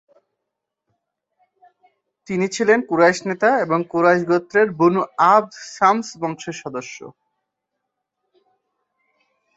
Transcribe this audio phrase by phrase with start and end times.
[2.27, 5.01] তিনি ছিলেন কুরাইশ নেতা এবং কুরাইশ গোত্রের বনু
[5.33, 6.97] আবদ শামস বংশের সদস্য।